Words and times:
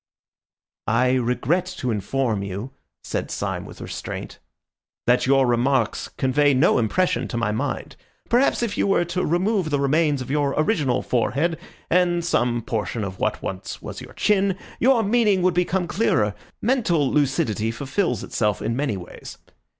"I 0.87 1.13
regret 1.13 1.67
to 1.77 1.91
inform 1.91 2.41
you," 2.41 2.71
said 3.03 3.29
Syme 3.29 3.65
with 3.65 3.79
restraint, 3.81 4.39
"that 5.05 5.27
your 5.27 5.45
remarks 5.45 6.07
convey 6.07 6.55
no 6.55 6.79
impression 6.79 7.27
to 7.27 7.37
my 7.37 7.51
mind. 7.51 7.95
Perhaps 8.27 8.63
if 8.63 8.79
you 8.79 8.87
were 8.87 9.05
to 9.05 9.23
remove 9.23 9.69
the 9.69 9.79
remains 9.79 10.19
of 10.19 10.31
your 10.31 10.55
original 10.59 11.03
forehead 11.03 11.59
and 11.87 12.25
some 12.25 12.63
portion 12.63 13.03
of 13.03 13.19
what 13.19 13.43
was 13.43 13.79
once 13.83 14.01
your 14.01 14.13
chin, 14.13 14.57
your 14.79 15.03
meaning 15.03 15.43
would 15.43 15.53
become 15.53 15.85
clearer. 15.87 16.33
Mental 16.63 17.07
lucidity 17.11 17.69
fulfils 17.69 18.23
itself 18.23 18.59
in 18.59 18.75
many 18.75 18.97
ways. 18.97 19.37